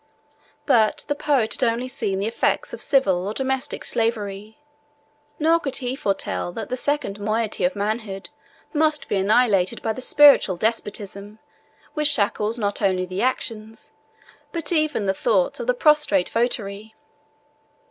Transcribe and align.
But 0.65 1.05
the 1.07 1.13
poet 1.13 1.53
had 1.53 1.63
only 1.69 1.87
seen 1.87 2.17
the 2.17 2.25
effects 2.25 2.73
of 2.73 2.81
civil 2.81 3.27
or 3.27 3.35
domestic 3.35 3.85
slavery, 3.85 4.57
nor 5.37 5.59
could 5.59 5.75
he 5.75 5.95
foretell 5.95 6.51
that 6.53 6.69
the 6.69 6.75
second 6.75 7.19
moiety 7.19 7.65
of 7.65 7.75
manhood 7.75 8.29
must 8.73 9.07
be 9.07 9.17
annihilated 9.17 9.79
by 9.83 9.93
the 9.93 10.01
spiritual 10.01 10.57
despotism 10.57 11.37
which 11.93 12.07
shackles 12.07 12.57
not 12.57 12.81
only 12.81 13.05
the 13.05 13.21
actions, 13.21 13.91
but 14.51 14.71
even 14.71 15.05
the 15.05 15.13
thoughts, 15.13 15.59
of 15.59 15.67
the 15.67 15.75
prostrate 15.75 16.29
votary. 16.29 16.95